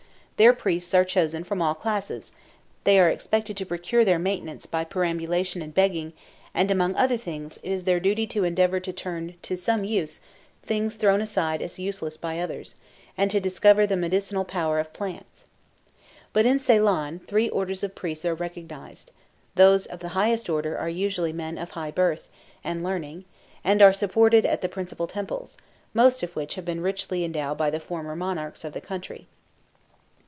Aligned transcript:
Their 0.37 0.53
priests 0.53 0.95
are 0.95 1.05
chosen 1.05 1.43
from 1.43 1.61
all 1.61 1.75
classes; 1.75 2.31
they 2.83 2.99
are 2.99 3.11
expected 3.11 3.55
to 3.57 3.65
procure 3.67 4.03
their 4.03 4.17
maintenance 4.17 4.65
by 4.65 4.83
perambulation 4.83 5.61
and 5.61 5.71
begging, 5.71 6.13
and 6.51 6.71
among 6.71 6.95
other 6.95 7.15
things 7.15 7.59
it 7.61 7.71
is 7.71 7.83
their 7.83 7.99
duty 7.99 8.25
to 8.25 8.43
endeavor 8.43 8.79
to 8.79 8.91
turn 8.91 9.35
to 9.43 9.55
some 9.55 9.83
use 9.83 10.19
things 10.63 10.95
thrown 10.95 11.21
aside 11.21 11.61
as 11.61 11.77
useless 11.77 12.17
by 12.17 12.39
others, 12.39 12.73
and 13.15 13.29
to 13.29 13.39
discover 13.39 13.85
the 13.85 13.95
medicinal 13.95 14.43
power 14.43 14.79
of 14.79 14.91
plants. 14.93 15.45
But 16.33 16.47
in 16.47 16.57
Ceylon 16.57 17.19
three 17.27 17.47
orders 17.49 17.83
of 17.83 17.93
priests 17.93 18.25
are 18.25 18.33
recognized; 18.33 19.11
those 19.53 19.85
of 19.85 19.99
the 19.99 20.09
highest 20.17 20.49
order 20.49 20.75
are 20.75 20.89
usually 20.89 21.31
men 21.33 21.59
of 21.59 21.69
high 21.71 21.91
birth 21.91 22.31
and 22.63 22.83
learning, 22.83 23.25
and 23.63 23.79
are 23.79 23.93
supported 23.93 24.47
at 24.47 24.61
the 24.61 24.69
principal 24.69 25.05
temples, 25.05 25.59
most 25.93 26.23
of 26.23 26.35
which 26.35 26.55
have 26.55 26.65
been 26.65 26.81
richly 26.81 27.23
endowed 27.23 27.59
by 27.59 27.69
the 27.69 27.79
former 27.79 28.15
monarchs 28.15 28.63
of 28.63 28.73
the 28.73 28.81
country. 28.81 29.27